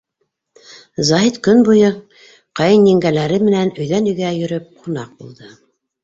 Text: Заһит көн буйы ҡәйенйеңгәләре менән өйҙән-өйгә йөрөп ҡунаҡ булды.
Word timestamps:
Заһит 1.09 1.35
көн 1.47 1.59
буйы 1.67 1.91
ҡәйенйеңгәләре 2.59 3.37
менән 3.49 3.69
өйҙән-өйгә 3.83 4.31
йөрөп 4.39 4.65
ҡунаҡ 4.79 5.13
булды. 5.21 5.51